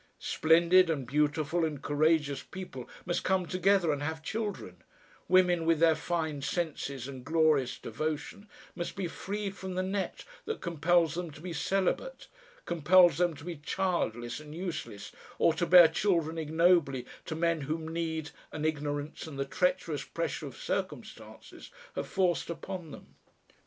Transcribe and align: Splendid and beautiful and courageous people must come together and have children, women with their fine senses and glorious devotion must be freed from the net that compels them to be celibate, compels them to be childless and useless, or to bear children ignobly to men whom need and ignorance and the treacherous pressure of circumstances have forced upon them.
Splendid 0.17 0.89
and 0.89 1.05
beautiful 1.05 1.63
and 1.63 1.79
courageous 1.79 2.41
people 2.41 2.89
must 3.05 3.23
come 3.23 3.45
together 3.45 3.91
and 3.91 4.01
have 4.01 4.23
children, 4.23 4.81
women 5.27 5.63
with 5.63 5.77
their 5.79 5.93
fine 5.93 6.41
senses 6.41 7.07
and 7.07 7.23
glorious 7.23 7.77
devotion 7.77 8.49
must 8.75 8.95
be 8.95 9.07
freed 9.07 9.55
from 9.55 9.75
the 9.75 9.83
net 9.83 10.25
that 10.45 10.59
compels 10.59 11.13
them 11.13 11.29
to 11.29 11.39
be 11.39 11.53
celibate, 11.53 12.25
compels 12.65 13.19
them 13.19 13.35
to 13.35 13.43
be 13.43 13.57
childless 13.57 14.39
and 14.39 14.55
useless, 14.55 15.11
or 15.37 15.53
to 15.53 15.67
bear 15.67 15.87
children 15.87 16.35
ignobly 16.39 17.05
to 17.25 17.35
men 17.35 17.61
whom 17.61 17.87
need 17.87 18.31
and 18.51 18.65
ignorance 18.65 19.27
and 19.27 19.37
the 19.37 19.45
treacherous 19.45 20.03
pressure 20.03 20.47
of 20.47 20.57
circumstances 20.57 21.69
have 21.95 22.07
forced 22.07 22.49
upon 22.49 22.89
them. 22.89 23.13